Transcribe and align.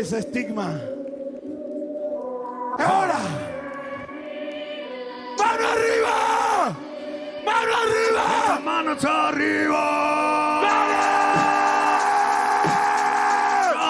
Empieza 0.00 0.18
estigma. 0.18 0.80
¡Ahora! 2.78 3.18
¡Mano 5.36 5.64
arriba! 5.74 6.74
¡Mano 7.44 7.72
arriba! 7.84 8.60
¡Manos 8.64 9.04
arriba! 9.04 9.82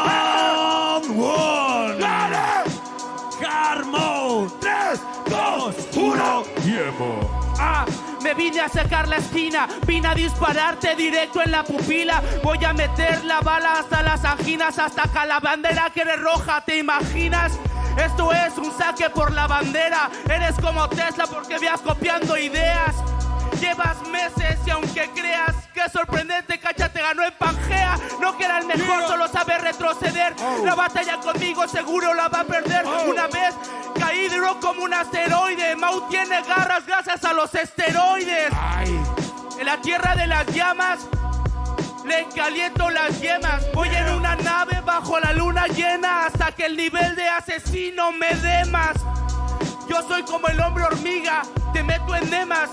Round 0.04 1.10
one. 1.16 1.98
¡Dale! 2.00 2.46
Harmon. 3.48 4.52
¡Tres, 4.58 5.00
dos, 5.26 5.76
uno! 5.96 6.42
Tiempo. 6.60 7.29
Me 8.30 8.34
vine 8.34 8.60
a 8.60 8.68
sacar 8.68 9.08
la 9.08 9.16
esquina, 9.16 9.66
vine 9.88 10.06
a 10.06 10.14
dispararte 10.14 10.94
directo 10.94 11.42
en 11.42 11.50
la 11.50 11.64
pupila. 11.64 12.22
Voy 12.44 12.64
a 12.64 12.72
meter 12.72 13.24
la 13.24 13.40
bala 13.40 13.80
hasta 13.80 14.04
las 14.04 14.24
anginas, 14.24 14.78
hasta 14.78 15.02
que 15.02 15.26
la 15.26 15.40
bandera 15.40 15.90
quede 15.92 16.14
roja, 16.14 16.60
¿te 16.64 16.78
imaginas? 16.78 17.58
Esto 17.98 18.32
es 18.32 18.56
un 18.56 18.70
saque 18.78 19.10
por 19.10 19.32
la 19.32 19.48
bandera. 19.48 20.08
Eres 20.32 20.54
como 20.60 20.88
Tesla 20.88 21.26
porque 21.26 21.58
vías 21.58 21.80
copiando 21.80 22.36
ideas. 22.38 22.94
Llevas 23.60 24.00
meses 24.06 24.60
y 24.64 24.70
aunque 24.70 25.10
creas 25.12 25.56
que 25.80 25.86
es 25.86 25.92
sorprendente, 25.92 26.58
Cacha 26.58 26.92
te 26.92 27.00
ganó 27.00 27.24
en 27.24 27.32
Pangea. 27.32 27.96
No 28.20 28.36
que 28.36 28.44
era 28.44 28.58
el 28.58 28.66
mejor, 28.66 29.06
solo 29.06 29.28
sabe 29.28 29.56
retroceder. 29.58 30.34
La 30.64 30.74
batalla 30.74 31.18
conmigo 31.18 31.66
seguro 31.68 32.12
la 32.12 32.28
va 32.28 32.40
a 32.40 32.44
perder. 32.44 32.84
Una 33.06 33.26
vez 33.28 33.54
caído 33.98 34.60
como 34.60 34.84
un 34.84 34.92
asteroide. 34.92 35.76
Mau 35.76 36.08
tiene 36.08 36.42
garras 36.42 36.86
gracias 36.86 37.24
a 37.24 37.32
los 37.32 37.54
esteroides. 37.54 38.52
En 39.58 39.66
la 39.66 39.80
tierra 39.80 40.14
de 40.14 40.26
las 40.26 40.46
llamas. 40.48 41.00
Le 42.04 42.26
caliento 42.34 42.90
las 42.90 43.18
yemas. 43.20 43.62
Voy 43.72 43.88
en 43.88 44.10
una 44.10 44.36
nave 44.36 44.80
bajo 44.84 45.18
la 45.18 45.32
luna 45.32 45.66
llena 45.66 46.26
hasta 46.26 46.52
que 46.52 46.66
el 46.66 46.76
nivel 46.76 47.14
de 47.14 47.28
asesino 47.28 48.12
me 48.12 48.34
dé 48.36 48.64
más. 48.66 48.96
Yo 49.88 50.02
soy 50.06 50.22
como 50.24 50.46
el 50.48 50.60
hombre 50.60 50.84
hormiga, 50.84 51.42
te 51.72 51.82
meto 51.82 52.14
en 52.16 52.30
demas. 52.30 52.70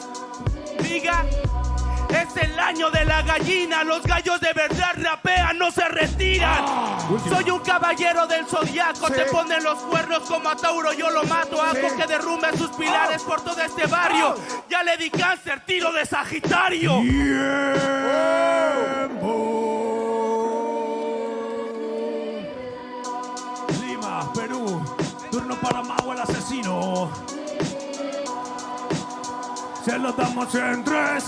Diga, 0.80 1.26
es 2.10 2.38
el 2.38 2.60
año 2.60 2.90
de 2.90 3.06
la 3.06 3.22
gallina. 3.22 3.84
Los 3.84 4.04
gallos 4.04 4.40
de 4.40 4.54
verdad 4.54 4.94
rapean, 4.96 5.58
no 5.58 5.72
se 5.72 5.88
retiran. 5.88 6.66
Soy 7.30 7.50
un 7.50 7.60
caballero 7.60 8.28
del 8.28 8.46
zodiaco. 8.46 9.10
Te 9.10 9.26
ponen 9.26 9.64
los 9.64 9.80
cuernos 9.80 10.20
como 10.24 10.50
a 10.50 10.56
Tauro, 10.56 10.94
yo 10.94 11.10
lo 11.10 11.24
mato. 11.24 11.62
Hago 11.62 11.96
que 11.96 12.08
derrumbe 12.08 12.56
sus 12.58 12.72
pilares 12.72 13.22
por 13.24 13.42
todo 13.42 13.62
este 13.62 13.88
barrio. 13.88 14.36
Ya 14.70 14.84
le 14.84 14.98
di 14.98 15.10
cáncer, 15.10 15.62
tiro 15.66 15.92
de 15.92 16.06
Sagitario. 16.06 17.02
Lima, 23.82 24.34
Perú. 24.34 24.82
Turno 25.32 25.56
para 25.56 25.82
Mau 25.84 26.14
el 26.14 26.20
asesino. 26.20 27.12
Se 29.84 29.98
lo 29.98 30.12
damos 30.12 30.54
en 30.56 30.84
tres. 30.84 31.26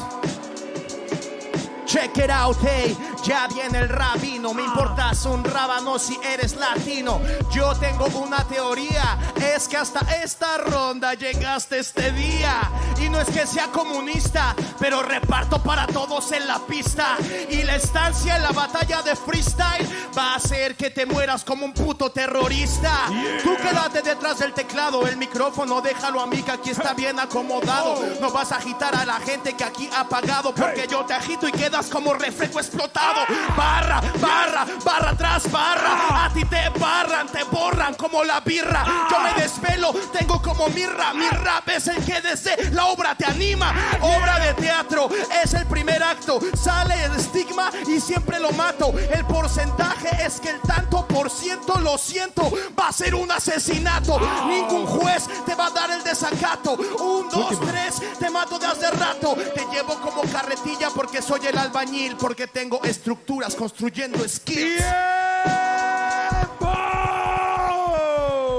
Check 1.90 2.20
it 2.20 2.30
out, 2.30 2.56
hey, 2.62 2.96
ya 3.24 3.48
viene 3.48 3.80
el 3.80 3.90
rabino. 3.90 4.54
Me 4.54 4.64
importas 4.64 5.26
un 5.26 5.44
rábano 5.44 5.98
si 5.98 6.20
eres 6.24 6.56
latino. 6.56 7.20
Yo 7.52 7.74
tengo 7.80 8.06
una 8.20 8.44
teoría, 8.48 9.18
es 9.36 9.68
que 9.68 9.78
hasta 9.78 10.02
esta 10.24 10.60
ronda 10.60 11.16
llegaste 11.16 11.80
este 11.80 12.12
día. 12.12 12.70
Y 13.02 13.10
no 13.10 13.20
es 13.20 13.28
que 13.30 13.48
sea 13.48 13.70
comunista, 13.72 14.56
pero 14.80 15.02
reparto 15.02 15.64
para 15.64 15.88
todos 15.88 16.32
en 16.32 16.48
la 16.48 16.60
pista. 16.60 17.18
Y 17.50 17.64
la 17.64 17.78
estancia 17.78 18.36
en 18.36 18.44
la 18.44 18.52
batalla 18.52 19.02
de 19.02 19.16
freestyle 19.16 19.88
va 20.16 20.34
a 20.34 20.36
hacer 20.36 20.76
que 20.76 20.92
te 20.92 21.08
mueras 21.08 21.44
como 21.44 21.66
un 21.66 21.74
puto 21.74 22.12
terrorista. 22.12 23.08
Tú 23.42 23.56
quédate 23.58 24.04
detrás 24.04 24.38
del 24.38 24.54
teclado, 24.54 25.08
el 25.08 25.18
micrófono 25.18 25.82
déjalo 25.82 26.22
a 26.22 26.28
mí 26.28 26.44
que 26.44 26.52
aquí 26.52 26.70
está 26.70 26.94
bien 26.94 27.20
acomodado. 27.20 28.00
No 28.22 28.30
vas 28.30 28.52
a 28.52 28.58
agitar 28.58 28.96
a 28.96 29.06
la 29.06 29.20
gente 29.22 29.54
que 29.54 29.64
aquí 29.64 29.90
ha 29.98 30.08
pagado 30.08 30.54
porque 30.54 30.88
yo 30.88 31.04
te 31.06 31.16
agito 31.16 31.48
y 31.48 31.52
como 31.88 32.14
reflejo 32.14 32.60
explotado. 32.60 33.22
Barra, 33.56 34.02
barra, 34.20 34.66
barra 34.84 35.10
atrás, 35.12 35.50
barra. 35.52 36.26
A 36.26 36.34
ti 36.34 36.44
te 36.46 36.70
barran, 36.80 37.28
te 37.28 37.44
borran 37.44 37.94
como 37.94 38.24
la 38.24 38.42
birra. 38.42 38.84
Yo 39.10 39.20
me 39.20 39.42
desvelo, 39.42 39.94
tengo 40.12 40.42
como 40.42 40.68
mirra. 40.70 41.14
Mi 41.14 41.28
rap 41.30 41.70
es 41.70 41.88
el 41.88 42.04
que 42.04 42.22
desee, 42.22 42.72
la 42.72 42.86
obra 42.86 43.16
te 43.16 43.26
anima. 43.26 43.74
Obra 44.02 44.40
de 44.40 44.54
teatro 44.56 45.10
es 45.44 45.54
el 45.54 45.66
primer 45.68 46.04
acto. 46.04 46.40
Sale 46.62 47.04
el 47.06 47.16
estigma 47.16 47.72
y 47.88 48.00
siempre 48.00 48.40
lo 48.40 48.52
mato. 48.52 48.94
El 48.98 49.26
porcentaje 49.26 50.10
es 50.26 50.40
que 50.40 50.50
el 50.50 50.62
tanto 50.62 51.06
por 51.08 51.30
ciento, 51.30 51.80
lo 51.80 51.98
siento, 51.98 52.52
va 52.78 52.90
a 52.90 52.94
ser 52.94 53.16
un 53.16 53.32
asesinato. 53.32 54.20
Ningún 54.48 54.86
juez 54.86 55.28
te 55.46 55.56
va 55.56 55.68
a 55.68 55.72
dar 55.72 55.92
el 55.92 56.04
desacato. 56.04 56.74
Un, 56.74 57.30
dos, 57.30 57.60
tres, 57.62 58.02
te 58.20 58.30
mato 58.30 58.60
de 58.60 58.68
hace 58.68 58.90
rato. 58.92 59.36
Te 59.54 59.66
llevo 59.72 60.00
como 60.02 60.22
carretilla 60.32 60.90
porque 60.94 61.22
soy 61.22 61.46
el 61.46 61.58
albañil, 61.70 62.16
porque 62.18 62.48
tengo 62.48 62.84
estructuras 62.84 63.56
construyendo 63.56 64.28
skills. 64.28 64.84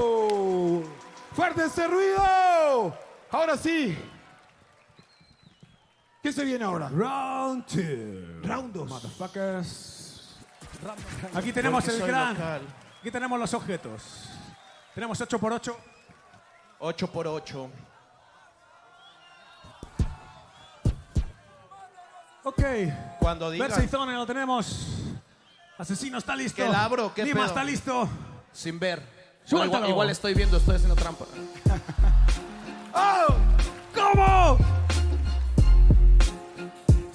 ¡Tiempo! 0.00 0.84
¡Fuerte 1.32 1.65
ese 1.65 1.87
ruido! 1.88 2.97
Ahora 3.31 3.56
sí. 3.56 3.98
¿Qué 6.22 6.32
se 6.32 6.44
viene 6.44 6.65
ahora? 6.65 6.88
Round 6.88 7.66
two. 7.66 8.47
Round 8.47 8.72
dos. 8.72 8.88
Motherfuckers. 8.88 10.38
Aquí 11.34 11.53
tenemos 11.53 11.84
Porque 11.84 12.00
el 12.00 12.06
gran. 12.06 12.34
local. 12.34 12.62
Aquí 13.00 13.10
tenemos 13.10 13.38
los 13.38 13.54
objetos. 13.54 14.03
Tenemos 14.94 15.21
8x8. 15.21 15.75
8 16.81 17.71
Ok. 22.50 22.62
Cuando 23.21 23.50
digan. 23.50 23.69
Versa 23.69 23.84
y 23.84 23.88
Zone 23.88 24.12
lo 24.15 24.27
tenemos. 24.27 24.87
Asesino 25.78 26.19
está 26.19 26.34
listo. 26.34 26.56
¿Qué 26.62 26.69
labro? 26.69 27.15
¿Qué 27.15 27.25
Lima 27.25 27.41
pedo? 27.41 27.47
está 27.47 27.62
listo. 27.65 28.09
Sin 28.53 28.78
ver. 28.78 29.00
Suéltalo. 29.44 29.77
igual, 29.78 29.91
igual 29.91 30.11
estoy 30.11 30.34
viendo, 30.34 30.56
estoy 30.56 30.77
haciendo 30.77 30.97
trampa. 30.97 31.25
¿Cómo? 33.94 34.59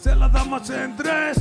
Se 0.02 0.16
la 0.16 0.30
damos 0.30 0.70
en 0.70 0.96
tres. 0.96 1.38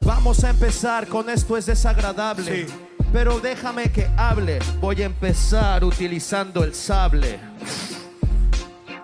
Vamos 0.00 0.42
a 0.42 0.50
empezar 0.50 1.06
con 1.06 1.30
esto 1.30 1.56
es 1.56 1.66
desagradable. 1.66 2.66
Sí. 2.66 2.74
Pero 3.12 3.38
déjame 3.38 3.90
que 3.92 4.10
hable. 4.16 4.58
Voy 4.80 5.02
a 5.02 5.06
empezar 5.06 5.84
utilizando 5.84 6.64
el 6.64 6.74
sable. 6.74 7.38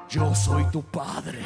Yo 0.09 0.35
soy 0.35 0.65
tu 0.71 0.83
padre. 0.83 1.45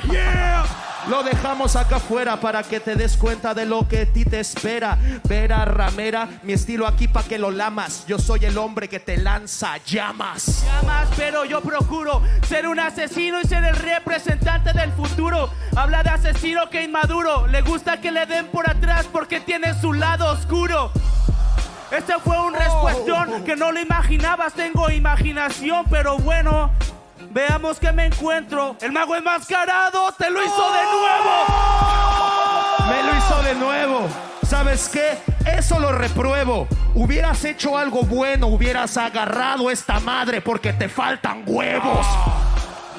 Lo 1.08 1.23
dejamos 1.23 1.76
acá 1.76 1.97
afuera 1.97 2.38
para 2.38 2.62
que 2.62 2.79
te 2.79 2.94
des 2.94 3.17
cuenta 3.17 3.55
de 3.55 3.64
lo 3.64 3.88
que 3.88 4.02
a 4.02 4.06
ti 4.06 4.25
te 4.25 4.41
espera. 4.41 4.99
Vera 5.25 5.64
ramera, 5.64 6.29
mi 6.43 6.52
estilo 6.52 6.87
aquí 6.87 7.08
pa' 7.08 7.23
que 7.23 7.38
lo 7.38 7.50
lamas. 7.50 8.05
Yo 8.06 8.19
soy 8.19 8.44
el 8.44 8.58
hombre 8.58 8.88
que 8.88 9.00
te 9.00 9.17
lanza 9.17 9.79
llamas. 9.79 10.64
llamas, 10.64 11.08
pero 11.17 11.44
yo 11.44 11.61
procuro 11.62 12.23
ser 12.47 12.67
un 12.69 12.79
asesino 12.79 13.41
y 13.41 13.47
ser 13.47 13.64
el 13.64 13.76
representante 13.76 14.73
del 14.73 14.93
futuro. 14.93 15.50
Habla 15.75 16.02
de 16.02 16.11
asesino 16.11 16.69
que 16.69 16.82
inmaduro, 16.82 17.47
le 17.47 17.62
gusta 17.62 18.00
que 18.00 18.11
le 18.11 18.26
den 18.26 18.47
por 18.49 18.69
atrás 18.69 19.06
porque 19.11 19.41
tiene 19.41 19.79
su 19.81 19.93
lado 19.93 20.31
oscuro. 20.31 20.93
Este 21.91 22.14
fue 22.20 22.38
un 22.41 22.55
respuestón 22.55 23.43
que 23.44 23.56
no 23.56 23.73
lo 23.73 23.81
imaginabas, 23.81 24.52
tengo 24.52 24.91
imaginación, 24.91 25.85
pero 25.91 26.19
bueno, 26.19 26.70
veamos 27.31 27.79
que 27.79 27.93
me 27.93 28.06
encuentro. 28.06 28.77
El 28.81 28.93
mago 28.93 29.17
enmascarado 29.17 30.12
te 30.19 30.31
lo 30.31 30.43
hizo 30.44 30.73
de 30.73 30.82
nuevo. 30.82 31.47
Me 32.88 33.03
lo 33.03 33.17
hizo 33.17 33.43
de 33.43 33.55
nuevo. 33.55 34.09
¿Sabes 34.43 34.88
qué? 34.88 35.19
Eso 35.47 35.79
lo 35.79 35.93
repruebo. 35.93 36.67
Hubieras 36.94 37.44
hecho 37.44 37.79
algo 37.79 38.03
bueno, 38.03 38.49
hubieras 38.49 38.97
agarrado 38.97 39.71
esta 39.71 40.00
madre 40.00 40.41
porque 40.41 40.73
te 40.73 40.88
faltan 40.88 41.44
huevos. 41.47 42.06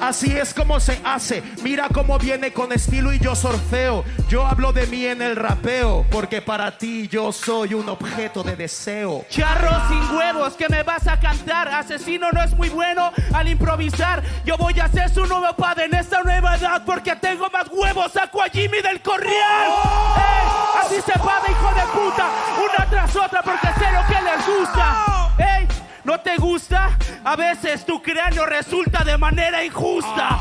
Así 0.02 0.36
es 0.36 0.52
como 0.52 0.80
se 0.80 1.00
hace. 1.04 1.44
Mira 1.62 1.86
cómo 1.88 2.18
viene 2.18 2.52
con 2.52 2.72
estilo 2.72 3.12
y 3.12 3.20
yo 3.20 3.36
sorfeo. 3.36 4.04
Yo 4.28 4.44
hablo 4.44 4.72
de 4.72 4.88
mí 4.88 5.06
en 5.06 5.22
el 5.22 5.36
rapeo, 5.36 6.04
porque 6.10 6.42
para 6.42 6.76
ti 6.76 7.06
yo 7.06 7.30
soy 7.30 7.74
un 7.74 7.88
objeto 7.88 8.42
de 8.42 8.56
deseo. 8.56 9.24
Charro 9.30 9.70
sin 9.88 10.16
huevos, 10.16 10.54
que 10.54 10.68
me 10.68 10.82
vas 10.82 11.06
a 11.06 11.20
cantar. 11.20 11.68
Asesino 11.68 12.32
no 12.32 12.42
es 12.42 12.52
muy 12.56 12.68
bueno 12.68 13.12
al 13.32 13.46
improvisar. 13.46 14.24
Yo 14.44 14.56
voy 14.56 14.78
a 14.80 14.88
ser 14.88 15.08
su 15.08 15.24
nuevo 15.24 15.54
padre 15.54 15.84
en 15.84 15.94
esta 15.94 16.20
nueva 16.24 16.56
edad, 16.56 16.82
porque 16.84 17.14
tengo 17.14 17.48
más 17.50 17.68
huevos. 17.70 18.10
Saco 18.10 18.42
a 18.42 18.48
Jimmy 18.48 18.82
del 18.82 19.00
corrial. 19.02 19.70
¡Ey! 20.16 20.82
Así 20.84 20.96
se 21.00 21.16
va 21.20 21.40
de 21.46 21.52
hijo 21.52 21.72
de 21.76 21.82
puta, 21.92 22.26
una 22.58 22.90
tras 22.90 23.14
otra, 23.14 23.40
porque 23.40 23.68
sé 23.78 23.86
lo 23.92 24.04
que 24.08 24.20
les 24.20 24.58
gusta. 24.58 25.30
¡Ey! 25.38 25.71
¿No 26.04 26.20
te 26.20 26.36
gusta? 26.36 26.98
A 27.24 27.36
veces 27.36 27.86
tu 27.86 28.02
cráneo 28.02 28.44
resulta 28.44 29.04
de 29.04 29.16
manera 29.16 29.64
injusta. 29.64 30.38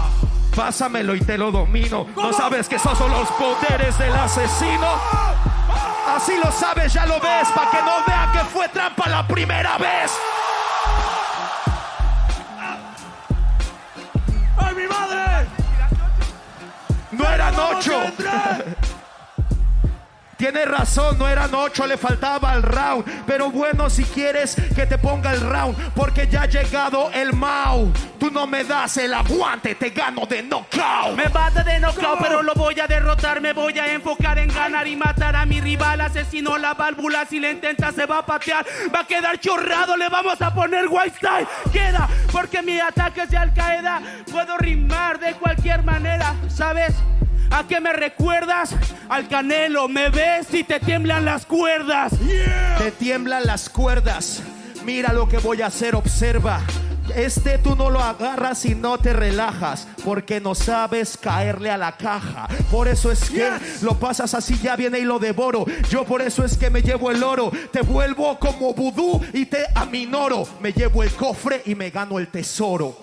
Pásamelo 0.55 1.15
y 1.15 1.21
te 1.21 1.37
lo 1.37 1.51
domino. 1.51 2.07
¿No 2.15 2.33
sabes 2.33 2.67
que 2.67 2.75
esos 2.75 2.97
son 2.97 3.11
los 3.11 3.27
poderes 3.31 3.97
del 3.97 4.13
asesino? 4.13 4.87
Así 6.15 6.33
lo 6.43 6.51
sabes, 6.51 6.91
ya 6.91 7.05
lo 7.05 7.19
ves, 7.19 7.47
para 7.55 7.69
que 7.69 7.77
no 7.77 7.93
vean 8.05 8.31
que 8.33 8.39
fue 8.39 8.67
trampa 8.69 9.07
la 9.07 9.25
primera 9.27 9.77
vez. 9.77 10.11
¡Ay, 14.57 14.75
mi 14.75 14.87
madre! 14.87 15.47
No 17.11 17.29
eran 17.29 17.53
ocho. 17.55 18.01
Tienes 20.41 20.67
razón, 20.67 21.19
no 21.19 21.27
eran 21.27 21.53
ocho, 21.53 21.85
le 21.85 21.97
faltaba 21.97 22.55
el 22.55 22.63
round. 22.63 23.05
Pero 23.27 23.51
bueno, 23.51 23.91
si 23.91 24.03
quieres 24.03 24.55
que 24.73 24.87
te 24.87 24.97
ponga 24.97 25.31
el 25.33 25.39
round, 25.39 25.77
porque 25.93 26.27
ya 26.27 26.41
ha 26.41 26.45
llegado 26.47 27.11
el 27.13 27.31
Mau. 27.33 27.93
Tú 28.19 28.31
no 28.31 28.47
me 28.47 28.63
das 28.63 28.97
el 28.97 29.13
aguante, 29.13 29.75
te 29.75 29.91
gano 29.91 30.25
de 30.25 30.41
knockout. 30.41 31.15
Me 31.15 31.27
bate 31.27 31.63
de 31.63 31.79
knockout, 31.79 32.17
pero 32.19 32.41
lo 32.41 32.55
voy 32.55 32.79
a 32.79 32.87
derrotar. 32.87 33.39
Me 33.39 33.53
voy 33.53 33.77
a 33.77 33.93
enfocar 33.93 34.39
en 34.39 34.47
ganar 34.51 34.87
y 34.87 34.95
matar 34.95 35.35
a 35.35 35.45
mi 35.45 35.61
rival. 35.61 36.01
Asesino 36.01 36.57
la 36.57 36.73
válvula, 36.73 37.23
si 37.29 37.39
le 37.39 37.51
intenta 37.51 37.91
se 37.91 38.07
va 38.07 38.17
a 38.17 38.25
patear. 38.25 38.65
Va 38.91 39.01
a 39.01 39.05
quedar 39.05 39.39
chorrado, 39.39 39.95
le 39.95 40.09
vamos 40.09 40.41
a 40.41 40.51
poner 40.55 40.87
white 40.89 41.17
style. 41.17 41.47
Queda, 41.71 42.09
porque 42.31 42.63
mi 42.63 42.79
ataque 42.79 43.21
es 43.21 43.29
de 43.29 43.37
Al 43.37 43.53
Qaeda. 43.53 44.01
Puedo 44.31 44.57
rimar 44.57 45.19
de 45.19 45.33
cualquier 45.33 45.83
manera, 45.83 46.33
¿sabes? 46.49 46.95
¿A 47.51 47.67
qué 47.67 47.81
me 47.81 47.91
recuerdas? 47.91 48.73
Al 49.09 49.27
canelo, 49.27 49.89
me 49.89 50.09
ves 50.09 50.53
y 50.53 50.63
te 50.63 50.79
tiemblan 50.79 51.25
las 51.25 51.45
cuerdas. 51.45 52.13
Te 52.77 52.91
tiemblan 52.91 53.45
las 53.45 53.69
cuerdas. 53.69 54.41
Mira 54.85 55.11
lo 55.11 55.27
que 55.27 55.37
voy 55.37 55.61
a 55.61 55.67
hacer, 55.67 55.95
observa. 55.95 56.61
Este 57.15 57.57
tú 57.57 57.75
no 57.75 57.89
lo 57.89 57.99
agarras 57.99 58.63
y 58.65 58.73
no 58.73 58.97
te 58.97 59.11
relajas, 59.11 59.85
porque 60.05 60.39
no 60.39 60.55
sabes 60.55 61.17
caerle 61.17 61.69
a 61.69 61.77
la 61.77 61.97
caja. 61.97 62.47
Por 62.71 62.87
eso 62.87 63.11
es 63.11 63.29
que 63.29 63.49
lo 63.81 63.99
pasas 63.99 64.33
así, 64.33 64.57
ya 64.63 64.77
viene 64.77 64.99
y 64.99 65.03
lo 65.03 65.19
devoro. 65.19 65.65
Yo 65.89 66.05
por 66.05 66.21
eso 66.21 66.45
es 66.45 66.57
que 66.57 66.69
me 66.69 66.81
llevo 66.81 67.11
el 67.11 67.21
oro. 67.21 67.51
Te 67.71 67.81
vuelvo 67.81 68.39
como 68.39 68.73
vudú 68.73 69.21
y 69.33 69.45
te 69.45 69.65
aminoro. 69.75 70.47
Me 70.61 70.71
llevo 70.71 71.03
el 71.03 71.11
cofre 71.11 71.61
y 71.65 71.75
me 71.75 71.89
gano 71.89 72.17
el 72.17 72.29
tesoro. 72.29 72.97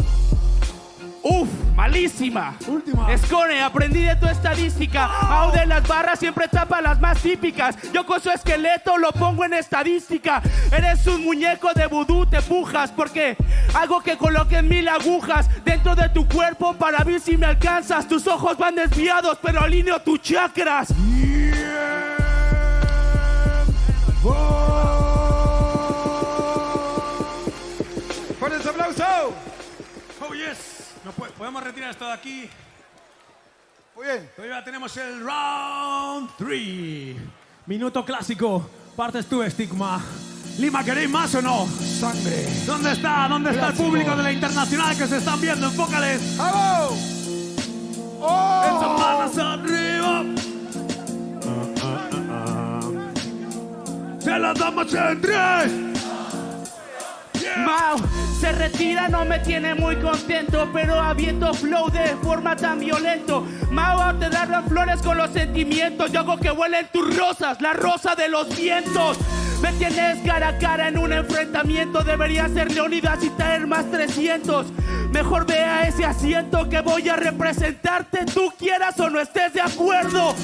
Uf, 1.23 1.49
malísima. 1.75 2.57
Última. 2.67 3.13
Escone, 3.13 3.63
aprendí 3.63 4.03
de 4.03 4.17
tu 4.17 4.27
estadística. 4.27 5.07
Au 5.07 5.51
de 5.53 5.67
las 5.67 5.87
barras 5.87 6.19
siempre 6.19 6.49
tapa 6.49 6.81
las 6.81 7.01
más 7.01 7.21
típicas. 7.21 7.77
Yo 7.93 8.07
con 8.07 8.21
su 8.21 8.31
esqueleto 8.31 8.97
lo 8.99 9.13
pongo 9.13 9.45
en 9.45 9.55
estadística. 9.55 10.41
Eres 10.71 11.07
un 11.07 11.25
muñeco 11.25 11.73
de 11.75 11.87
vudú, 11.87 12.27
te 12.27 12.41
pujas. 12.43 12.91
Porque 12.91 13.37
hago 13.75 14.01
que 14.01 14.17
coloquen 14.17 14.69
mil 14.69 14.89
agujas 14.89 15.49
dentro 15.65 15.95
de 15.95 16.09
tu 16.11 16.27
cuerpo 16.29 16.75
para 16.75 17.05
ver 17.05 17.21
si 17.21 17.37
me 17.37 17.47
alcanzas. 17.47 18.07
Tus 18.07 18.27
ojos 18.27 18.57
van 18.57 18.77
desviados, 18.77 19.39
pero 19.43 19.61
alineo 19.61 20.01
tus 20.01 20.21
chakras. 20.21 20.89
Oh, 30.21 30.35
yes. 30.35 30.78
No 31.09 31.15
podemos 31.15 31.65
retirar 31.65 31.91
esto 31.91 32.05
de 32.05 32.13
aquí. 32.13 32.51
Muy 33.97 34.05
bien. 34.05 34.31
Pero 34.37 34.47
ya 34.47 34.63
tenemos 34.63 34.95
el 34.99 35.21
round 35.21 36.29
3. 36.37 37.17
Minuto 37.65 38.05
clásico. 38.05 38.69
Partes 38.95 39.25
tú, 39.25 39.43
Estigma. 39.43 40.03
Lima, 40.59 40.85
¿queréis 40.85 41.09
más 41.09 41.35
o 41.35 41.41
no? 41.41 41.67
Sangre. 41.67 42.47
¿Dónde 42.67 42.93
está? 42.93 43.27
¿Dónde 43.27 43.53
está 43.53 43.69
el 43.69 43.75
público 43.75 44.15
de 44.17 44.23
la 44.23 44.33
internacional 44.33 44.99
que 44.99 45.07
se 45.07 45.17
están 45.17 45.41
viendo? 45.41 45.69
Enfócales. 45.69 46.37
¡Vamos! 46.37 46.99
¡Oh! 48.21 48.99
Manos 48.99 49.39
arriba. 49.39 50.25
Se 54.19 54.39
las 54.39 54.59
damos 54.59 54.93
en 54.93 55.21
tres. 55.23 55.73
Mau 57.65 57.97
se 58.49 58.53
retira, 58.53 59.09
no 59.09 59.27
me 59.27 59.41
tiene 59.41 59.75
muy 59.75 59.97
contento, 59.97 60.71
pero 60.73 60.99
aviento 60.99 61.53
flow 61.53 61.91
de 61.91 62.17
forma 62.23 62.57
tan 62.57 62.79
violento. 62.79 63.47
Mau 63.71 64.19
te 64.19 64.31
da 64.31 64.47
las 64.47 64.65
flores 64.65 65.03
con 65.03 65.19
los 65.19 65.31
sentimientos, 65.33 66.11
yo 66.13 66.21
hago 66.21 66.39
que 66.39 66.51
huelen 66.51 66.89
tus 66.91 67.15
rosas, 67.15 67.61
la 67.61 67.75
rosa 67.75 68.15
de 68.15 68.29
los 68.29 68.49
vientos. 68.57 69.19
Me 69.61 69.71
tienes 69.73 70.19
cara 70.25 70.49
a 70.49 70.59
cara 70.59 70.89
en 70.89 70.97
un 70.97 71.13
enfrentamiento, 71.13 72.03
debería 72.03 72.49
ser 72.49 72.73
Leonidas 72.73 73.23
y 73.23 73.29
traer 73.31 73.67
más 73.67 73.91
300. 73.91 74.67
Mejor 75.11 75.45
vea 75.45 75.87
ese 75.87 76.07
asiento 76.07 76.69
que 76.71 76.81
voy 76.81 77.07
a 77.09 77.17
representarte, 77.17 78.25
tú 78.33 78.51
quieras 78.59 78.99
o 78.99 79.11
no 79.11 79.21
estés 79.21 79.53
de 79.53 79.61
acuerdo. 79.61 80.35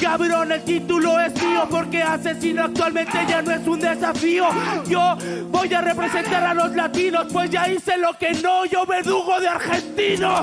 Cabrón, 0.00 0.52
el 0.52 0.62
título 0.62 1.20
es 1.20 1.34
mío 1.42 1.66
porque 1.70 2.02
asesino 2.02 2.64
actualmente 2.64 3.18
ya 3.28 3.42
no 3.42 3.52
es 3.52 3.66
un 3.66 3.80
desafío. 3.80 4.46
Yo 4.86 5.16
voy 5.48 5.72
a 5.74 5.80
representar 5.80 6.44
a 6.44 6.54
los 6.54 6.74
latinos, 6.74 7.26
pues 7.32 7.50
ya 7.50 7.68
hice 7.68 7.96
lo 7.98 8.12
que 8.14 8.32
no, 8.34 8.64
yo 8.66 8.86
verdugo 8.86 9.40
de 9.40 9.48
argentino. 9.48 10.42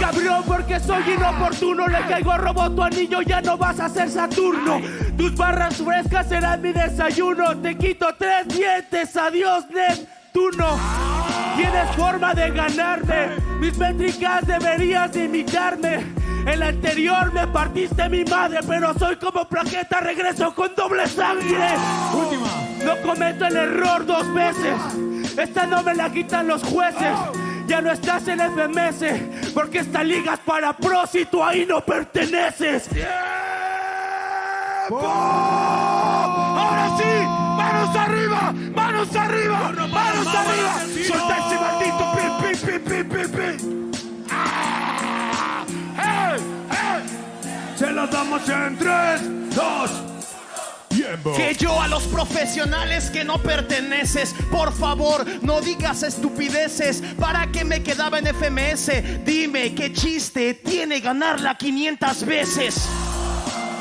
Cabrón, 0.00 0.42
porque 0.46 0.80
soy 0.80 1.02
inoportuno, 1.14 1.86
le 1.86 2.00
caigo 2.08 2.32
a 2.32 2.38
robo 2.38 2.70
tu 2.70 2.82
anillo, 2.82 3.22
ya 3.22 3.40
no 3.40 3.56
vas 3.56 3.78
a 3.80 3.88
ser 3.88 4.10
Saturno. 4.10 4.80
Tus 5.16 5.34
barras 5.36 5.76
frescas 5.76 6.28
serán 6.28 6.60
mi 6.62 6.72
desayuno, 6.72 7.56
te 7.58 7.76
quito 7.76 8.08
tres 8.18 8.48
dientes, 8.48 9.16
adiós 9.16 9.64
Neptuno. 9.70 11.07
Tienes 11.58 11.90
forma 11.96 12.34
de 12.34 12.50
ganarme, 12.50 13.30
mis 13.58 13.76
métricas 13.76 14.46
deberías 14.46 15.12
de 15.12 15.24
imitarme. 15.24 16.06
El 16.46 16.62
anterior 16.62 17.32
me 17.32 17.48
partiste 17.48 18.08
mi 18.08 18.22
madre, 18.22 18.60
pero 18.64 18.94
soy 18.94 19.16
como 19.16 19.44
plaqueta, 19.48 19.98
regreso 19.98 20.54
con 20.54 20.72
doble 20.76 21.08
sangre. 21.08 21.74
Última. 22.14 22.46
No 22.84 22.96
cometo 23.02 23.46
el 23.46 23.56
error 23.56 24.06
dos 24.06 24.32
veces. 24.32 24.76
Esta 25.36 25.66
no 25.66 25.82
me 25.82 25.96
la 25.96 26.08
quitan 26.12 26.46
los 26.46 26.62
jueces. 26.62 27.18
Ya 27.66 27.80
no 27.80 27.90
estás 27.90 28.28
en 28.28 28.38
FMS, 28.38 29.52
porque 29.52 29.80
esta 29.80 30.04
liga 30.04 30.34
es 30.34 30.40
para 30.40 30.76
pros 30.76 31.12
y 31.16 31.24
tú 31.24 31.42
ahí 31.42 31.66
no 31.66 31.80
perteneces. 31.84 32.88
¡Ahora 34.90 36.88
sí! 36.96 37.26
¡Manos 37.56 37.96
arriba! 37.96 38.54
¡Manos 38.88 39.14
arriba! 39.16 39.70
¡Manos 39.90 40.26
arriba! 40.34 40.80
¡Solta 41.06 41.36
ese 41.46 41.56
maldito 41.60 42.04
pi, 42.16 42.22
pi, 42.40 42.52
pi, 42.66 42.78
pi, 42.78 43.04
pi, 43.04 43.22
pi! 43.28 43.48
¡Ah! 44.30 45.66
¡Hey! 45.94 46.40
¡Hey! 46.70 47.02
Se 47.76 47.90
las 47.92 48.10
damos 48.10 48.48
en 48.48 48.78
tres, 48.78 49.54
dos. 49.54 49.90
Tiempo. 50.88 51.34
Que 51.36 51.54
yo 51.54 51.78
a 51.82 51.86
los 51.86 52.04
profesionales 52.04 53.10
que 53.10 53.24
no 53.24 53.42
perteneces, 53.42 54.34
por 54.50 54.72
favor, 54.72 55.26
no 55.42 55.60
digas 55.60 56.02
estupideces. 56.02 57.02
¿Para 57.20 57.46
qué 57.52 57.64
me 57.64 57.82
quedaba 57.82 58.18
en 58.18 58.28
FMS? 58.28 59.22
Dime 59.22 59.74
qué 59.74 59.92
chiste 59.92 60.54
tiene 60.54 61.00
ganarla 61.00 61.58
500 61.58 62.24
veces. 62.24 62.88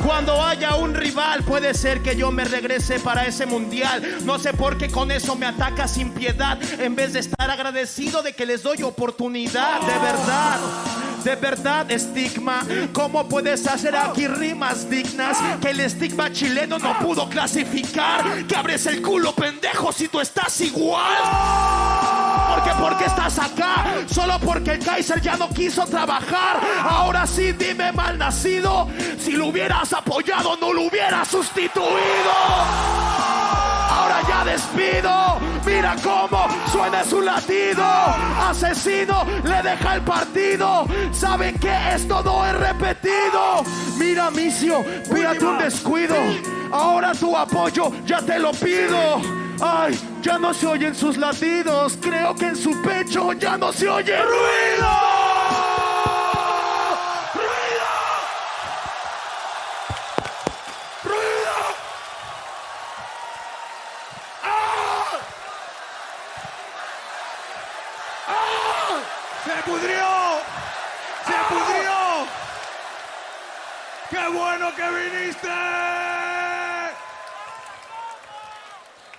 Cuando 0.08 0.42
haya 0.42 0.76
un 0.76 0.96
rival, 0.96 1.44
puede 1.44 1.74
ser 1.74 2.02
que 2.02 2.16
yo 2.16 2.32
me 2.32 2.46
regrese 2.46 2.98
para 2.98 3.26
ese 3.26 3.46
mundial. 3.46 4.20
No 4.24 4.40
sé 4.40 4.54
por 4.54 4.78
qué 4.78 4.90
con 4.90 5.12
eso 5.12 5.36
me 5.36 5.46
ataca 5.46 5.86
sin 5.86 6.12
piedad, 6.12 6.58
en 6.80 6.96
vez 6.96 7.12
de 7.12 7.20
estar 7.20 7.52
agradecido 7.52 8.24
de 8.24 8.32
que 8.32 8.46
les 8.46 8.64
doy 8.64 8.84
oportunidad, 8.84 9.82
de 9.82 10.00
verdad. 10.00 10.60
De 11.26 11.36
verdad, 11.36 11.92
estigma, 11.92 12.66
¿cómo 12.94 13.28
puedes 13.28 13.68
hacer 13.68 13.98
aquí 13.98 14.28
rimas 14.28 14.90
dignas 14.90 15.40
que 15.60 15.72
el 15.72 15.82
estigma 15.82 16.32
chileno 16.32 16.80
no 16.80 16.98
pudo 17.00 17.28
clasificar? 17.28 18.48
Que 18.48 18.56
abres 18.56 18.86
el 18.86 19.02
culo, 19.02 19.36
pendejo, 19.36 19.92
si 19.92 20.08
tú 20.08 20.22
estás 20.22 20.62
igual. 20.62 21.87
Porque, 22.58 22.72
¿por 22.82 22.98
qué 22.98 23.06
estás 23.06 23.38
acá? 23.38 23.86
Solo 24.08 24.40
porque 24.40 24.72
el 24.72 24.80
Kaiser 24.84 25.22
ya 25.22 25.38
no 25.38 25.48
quiso 25.50 25.86
trabajar. 25.86 26.60
Ahora 26.84 27.28
sí, 27.28 27.52
dime 27.52 27.92
mal 27.92 28.18
nacido. 28.18 28.88
Si 29.20 29.34
lo 29.34 29.48
hubieras 29.48 29.94
apoyado, 29.94 30.58
no 30.58 30.74
lo 30.74 30.82
hubieras 30.88 31.28
sustituido. 31.28 31.92
Ahora 33.92 34.22
ya 34.28 34.44
despido. 34.44 35.38
Mira 35.68 35.96
cómo 36.02 36.48
suena 36.72 37.04
su 37.04 37.22
latido. 37.22 37.86
Asesino 38.50 39.24
le 39.44 39.62
deja 39.62 39.94
el 39.94 40.02
partido. 40.02 40.88
Saben 41.12 41.60
que 41.60 41.94
esto 41.94 42.24
no 42.24 42.44
es 42.44 42.56
repetido. 42.56 43.64
Mira, 44.00 44.32
Micio, 44.32 44.84
pídate 45.14 45.46
un 45.46 45.60
descuido. 45.60 46.16
Ahora 46.72 47.12
tu 47.12 47.38
apoyo 47.38 47.92
ya 48.04 48.20
te 48.20 48.40
lo 48.40 48.50
pido. 48.52 49.47
Ay, 49.60 49.98
ya 50.22 50.38
no 50.38 50.54
se 50.54 50.68
oyen 50.68 50.94
sus 50.94 51.18
latidos. 51.18 51.98
Creo 52.02 52.36
que 52.36 52.48
en 52.48 52.56
su 52.56 52.80
pecho 52.82 53.34
ya 53.34 53.58
no 53.58 53.74
se 53.74 53.90
oye 53.90 54.16
ruido. 54.22 54.88
¡Se 69.44 69.64
pudrió! 69.64 70.08
¡Se 71.26 71.34
pudrió! 71.50 72.28
¡Qué 74.10 74.38
bueno 74.38 74.76
que 74.76 74.90
viniste! 74.90 75.48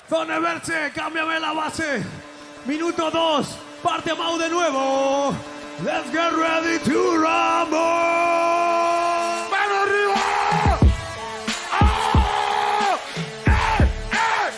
Zone 0.08 0.40
Verse, 0.40 0.90
cámbiame 0.94 1.38
la 1.38 1.52
base. 1.52 2.02
Minuto 2.64 3.10
2, 3.10 3.46
parte 3.82 4.14
Mau 4.14 4.38
de 4.38 4.48
nuevo. 4.48 5.34
Let's 5.84 6.10
get 6.10 6.32
ready 6.32 6.78
to 6.78 7.16
rumble. 7.16 7.78
¡Mano 9.50 9.74
arriba! 9.82 10.78
¡Ah! 11.72 12.96
¡Eh! 13.46 13.88
¡Eh! 14.12 14.52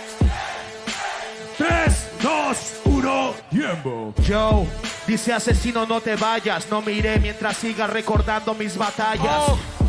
3, 1.58 2.08
2, 2.22 2.80
1, 2.84 3.34
tiempo. 3.50 4.14
Joe, 4.26 4.68
dice 5.06 5.32
asesino, 5.32 5.84
no 5.84 6.00
te 6.00 6.14
vayas. 6.14 6.68
No 6.70 6.80
miré 6.80 7.18
mientras 7.18 7.56
sigas 7.56 7.90
recordando 7.90 8.54
mis 8.54 8.76
batallas. 8.78 9.79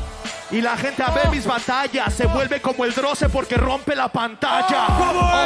Y 0.52 0.60
la 0.60 0.76
gente 0.76 1.02
a 1.02 1.12
ver 1.12 1.30
mis 1.30 1.46
batallas 1.46 2.14
se 2.14 2.26
vuelve 2.26 2.60
como 2.62 2.84
el 2.84 2.94
droce 2.94 3.30
porque 3.30 3.56
rompe 3.56 3.96
la 3.96 4.10
pantalla. 4.10 4.88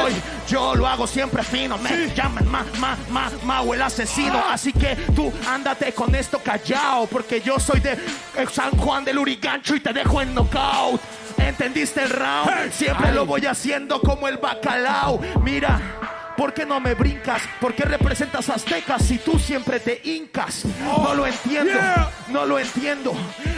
Hoy 0.03 0.13
yo 0.47 0.73
lo 0.73 0.87
hago 0.87 1.05
siempre 1.05 1.43
fino. 1.43 1.77
Me 1.77 2.13
llaman 2.15 2.49
ma, 2.49 2.65
ma, 2.79 2.97
ma, 3.09 3.31
Mau 3.43 3.73
el 3.73 3.83
asesino. 3.83 4.43
Así 4.49 4.73
que 4.73 4.95
tú 5.15 5.31
ándate 5.47 5.93
con 5.93 6.15
esto 6.15 6.39
callado. 6.39 7.05
Porque 7.05 7.39
yo 7.39 7.59
soy 7.59 7.81
de 7.81 7.93
eh, 7.93 8.47
San 8.51 8.71
Juan 8.71 9.05
del 9.05 9.19
Urigancho 9.19 9.75
y 9.75 9.79
te 9.79 9.93
dejo 9.93 10.21
en 10.21 10.33
knockout. 10.33 10.99
¿Entendiste 11.37 12.01
el 12.01 12.09
round? 12.09 12.71
Siempre 12.71 13.11
lo 13.11 13.27
voy 13.27 13.45
haciendo 13.45 14.01
como 14.01 14.27
el 14.27 14.37
bacalao. 14.37 15.19
Mira. 15.43 16.04
¿Por 16.37 16.53
qué 16.53 16.65
no 16.65 16.79
me 16.79 16.93
brincas? 16.93 17.41
¿Por 17.61 17.73
qué 17.73 17.83
representas 17.83 18.49
aztecas 18.49 19.03
si 19.03 19.17
tú 19.17 19.39
siempre 19.39 19.79
te 19.79 20.01
hincas? 20.03 20.65
No 20.79 21.13
lo 21.13 21.25
entiendo, 21.25 21.79
no 22.29 22.45
lo 22.45 22.59
entiendo. 22.59 23.13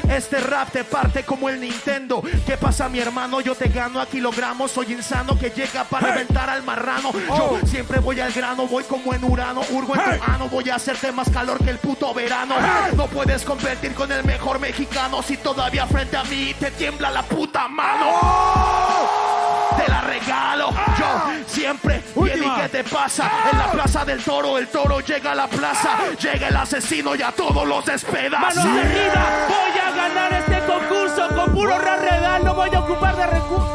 Este 0.09 0.39
rap 0.39 0.71
te 0.71 0.83
parte 0.83 1.23
como 1.23 1.49
el 1.49 1.59
Nintendo. 1.59 2.21
¿Qué 2.45 2.55
pasa, 2.57 2.87
mi 2.87 2.99
hermano? 2.99 3.41
Yo 3.41 3.55
te 3.55 3.67
gano 3.69 3.99
a 3.99 4.05
kilogramos. 4.05 4.71
Soy 4.71 4.93
insano 4.93 5.37
que 5.37 5.49
llega 5.49 5.83
para 5.83 6.11
reventar 6.11 6.49
al 6.49 6.63
marrano. 6.63 7.11
Oh. 7.29 7.59
Yo 7.59 7.67
siempre 7.67 7.99
voy 7.99 8.19
al 8.19 8.31
grano, 8.31 8.67
voy 8.67 8.83
como 8.83 9.13
en 9.13 9.23
Urano. 9.23 9.61
Urgo 9.71 9.95
en 9.95 10.03
tu 10.03 10.23
ano, 10.23 10.47
voy 10.47 10.69
a 10.69 10.75
hacerte 10.75 11.11
más 11.11 11.29
calor 11.29 11.63
que 11.63 11.71
el 11.71 11.79
puto 11.79 12.13
verano. 12.13 12.55
No 12.95 13.07
puedes 13.07 13.43
competir 13.43 13.93
con 13.93 14.11
el 14.11 14.23
mejor 14.23 14.59
mexicano 14.59 15.21
si 15.23 15.37
todavía 15.37 15.87
frente 15.87 16.15
a 16.15 16.23
mí 16.23 16.53
te 16.59 16.71
tiembla 16.71 17.11
la 17.11 17.23
puta 17.23 17.67
mano. 17.67 19.36
Te 19.75 19.87
la 19.91 20.01
regalo. 20.01 20.69
Yo 20.97 21.43
siempre. 21.47 22.03
Bien, 22.15 22.27
¿y 22.27 22.39
Última. 22.39 22.61
qué 22.61 22.69
te 22.69 22.83
pasa? 22.83 23.29
En 23.51 23.57
la 23.57 23.71
plaza 23.71 24.05
del 24.05 24.23
toro, 24.23 24.57
el 24.57 24.67
toro 24.67 24.99
llega 25.01 25.31
a 25.31 25.35
la 25.35 25.47
plaza. 25.47 25.97
Llega 26.19 26.47
el 26.47 26.55
asesino 26.55 27.15
y 27.15 27.21
a 27.21 27.31
todos 27.31 27.67
los 27.67 27.85
despedaza. 27.85 28.39
Manos 28.39 28.65
arriba, 28.65 29.25
voy 29.47 29.79
a 29.79 29.91
ganar 29.95 30.33
este 30.33 30.59
concurso 30.65 31.27
con 31.35 31.53
puro 31.53 31.77
rarredal, 31.77 32.43
no 32.45 32.53
voy 32.55 32.69
a 32.73 32.79
ocupar 32.79 33.15
de 33.15 33.27
recursos. 33.27 33.67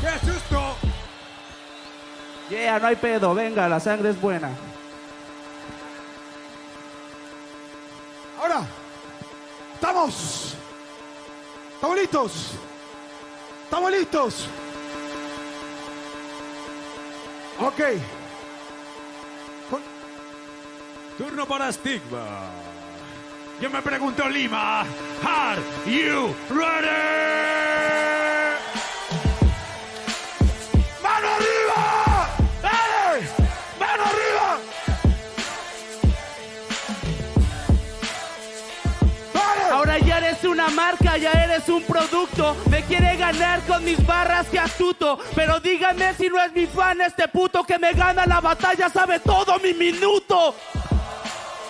¡Qué 0.00 0.26
susto! 0.26 0.76
Yeah, 2.50 2.78
no 2.78 2.86
hay 2.86 2.96
pedo, 2.96 3.34
venga, 3.34 3.68
la 3.68 3.80
sangre 3.80 4.10
es 4.10 4.20
buena. 4.20 4.50
Estamos. 10.08 10.54
¿Estamos 11.74 11.96
listos? 11.96 12.50
¿Estamos 13.64 13.90
listos? 13.92 14.48
Ok. 17.60 17.80
Turno 21.16 21.46
para 21.46 21.72
Stigma. 21.72 22.50
Yo 23.60 23.70
me 23.70 23.82
pregunto, 23.82 24.28
Lima, 24.28 24.82
¿are 25.24 25.60
you 25.84 26.32
ready? 26.48 27.77
Ya 41.20 41.32
eres 41.32 41.68
un 41.68 41.82
producto. 41.82 42.56
Me 42.70 42.82
quiere 42.82 43.16
ganar 43.16 43.60
con 43.62 43.84
mis 43.84 44.04
barras, 44.06 44.46
que 44.46 44.58
astuto. 44.58 45.18
Pero 45.34 45.60
díganme 45.60 46.14
si 46.14 46.28
no 46.28 46.42
es 46.42 46.52
mi 46.52 46.66
fan 46.66 47.00
este 47.00 47.28
puto 47.28 47.64
que 47.64 47.78
me 47.78 47.92
gana 47.92 48.26
la 48.26 48.40
batalla, 48.40 48.88
sabe 48.88 49.20
todo 49.20 49.58
mi 49.58 49.74
minuto. 49.74 50.54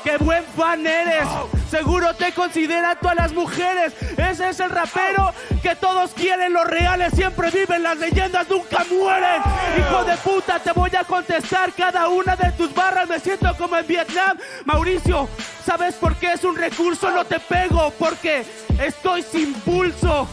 ¡Qué 0.04 0.16
buen 0.16 0.44
fan 0.56 0.86
eres! 0.86 1.28
Seguro 1.70 2.14
te 2.14 2.32
consideran 2.32 2.96
todas 2.98 3.16
las 3.16 3.32
mujeres. 3.32 3.92
Ese 4.16 4.48
es 4.48 4.60
el 4.60 4.70
rapero 4.70 5.34
que 5.60 5.76
todos 5.76 6.12
quieren. 6.12 6.52
Los 6.52 6.66
reales 6.66 7.12
siempre 7.14 7.50
viven, 7.50 7.82
las 7.82 7.98
leyendas 7.98 8.48
nunca 8.48 8.86
mueren. 8.90 9.42
Hijo 9.78 10.04
de 10.04 10.16
puta, 10.16 10.58
te 10.60 10.72
voy 10.72 10.90
a 10.98 11.04
contestar 11.04 11.72
cada 11.74 12.08
una 12.08 12.36
de 12.36 12.52
tus 12.52 12.72
barras. 12.74 13.08
Me 13.08 13.20
siento 13.20 13.54
como 13.58 13.76
en 13.76 13.86
Vietnam. 13.86 14.38
Mauricio, 14.64 15.28
¿sabes 15.64 15.94
por 15.96 16.16
qué 16.16 16.32
es 16.32 16.44
un 16.44 16.56
recurso? 16.56 17.10
No 17.10 17.24
te 17.24 17.38
pego 17.40 17.92
porque 17.98 18.46
estoy 18.78 19.22
sin 19.22 19.54
pulso. 19.54 20.28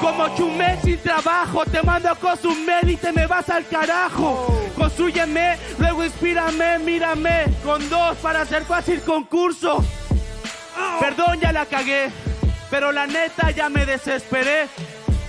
Como 0.00 0.34
Chumel 0.36 0.78
sin 0.82 0.98
trabajo, 0.98 1.64
te 1.64 1.82
mando 1.82 2.10
a 2.10 2.14
Cozumel 2.14 2.90
y 2.90 2.96
te 2.96 3.12
me 3.12 3.26
vas 3.26 3.48
al 3.48 3.66
carajo. 3.66 4.46
Construyeme, 4.76 5.58
luego 5.78 6.04
inspírame, 6.04 6.78
mírame. 6.78 7.44
Con 7.64 7.88
dos 7.88 8.16
para 8.18 8.42
hacer 8.42 8.64
fácil 8.64 9.00
concurso. 9.02 9.84
Perdón, 11.00 11.40
ya 11.40 11.52
la 11.52 11.66
cagué, 11.66 12.10
pero 12.70 12.92
la 12.92 13.06
neta 13.06 13.50
ya 13.50 13.68
me 13.68 13.84
desesperé. 13.84 14.68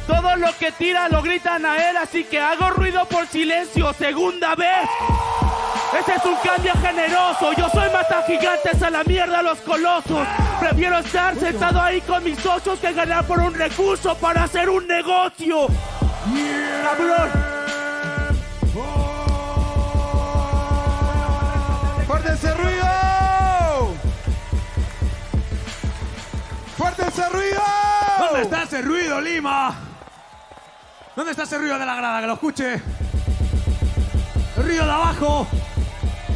Todo 0.08 0.36
lo 0.36 0.56
que 0.58 0.72
tira 0.72 1.10
lo 1.10 1.22
gritan 1.22 1.66
a 1.66 1.90
él, 1.90 1.98
así 1.98 2.24
que 2.24 2.40
hago 2.40 2.70
ruido 2.70 3.06
por 3.06 3.26
silencio, 3.28 3.92
segunda 3.94 4.56
vez. 4.56 4.88
Ese 6.00 6.16
es 6.16 6.26
un 6.26 6.36
cambio 6.44 6.74
generoso. 6.82 7.54
Yo 7.54 7.70
soy 7.70 7.90
mata 7.90 8.24
gigantes 8.28 8.82
a 8.84 8.90
la 8.90 9.04
mierda 9.04 9.42
los 9.42 9.60
colosos. 9.62 10.28
Prefiero 10.68 10.98
estar 10.98 11.36
sentado 11.36 11.80
ahí 11.80 12.02
con 12.02 12.24
mis 12.24 12.40
socios 12.40 12.80
que 12.80 12.92
ganar 12.92 13.24
por 13.26 13.40
un 13.40 13.54
recurso 13.54 14.16
para 14.18 14.46
hacer 14.46 14.68
un 14.68 14.88
negocio. 14.88 15.68
Cabrón. 16.84 17.30
¡Fuerte 22.08 22.34
ese 22.34 22.54
ruido! 22.56 23.94
¡Fuerte 26.76 27.08
ese 27.10 27.30
ruido! 27.30 27.62
¿Dónde 28.18 28.42
está 28.42 28.64
ese 28.64 28.82
ruido, 28.82 29.22
Lima? 29.22 29.76
¿Dónde 31.16 31.32
está 31.32 31.44
ese 31.44 31.60
ruido 31.60 31.78
de 31.78 31.86
la 31.86 31.96
grada? 31.96 32.22
Que 32.22 32.28
lo 32.28 32.34
escuche. 32.34 32.82
El 34.58 34.64
ruido 34.64 34.84
de 34.84 34.92
abajo. 34.92 35.48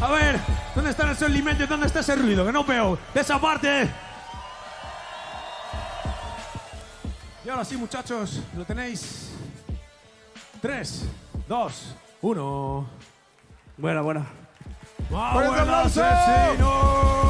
A 0.00 0.10
ver, 0.12 0.38
¿dónde 0.76 0.90
están 0.90 1.10
esos 1.10 1.28
limeños? 1.30 1.68
¿Dónde 1.68 1.88
está 1.88 1.98
ese 1.98 2.14
ruido? 2.14 2.46
Que 2.46 2.52
no 2.52 2.62
veo. 2.62 2.96
De 3.12 3.22
esa 3.22 3.40
parte. 3.40 3.90
Y 7.50 7.52
ahora 7.52 7.64
sí, 7.64 7.76
muchachos, 7.76 8.40
lo 8.56 8.64
tenéis. 8.64 9.32
3, 10.62 11.04
2, 11.48 11.96
1. 12.22 12.88
Buena, 13.76 14.02
buena. 14.02 14.26
¡Fuerte 15.08 15.48
¡Buen 15.48 15.60
aplauso! 15.62 17.29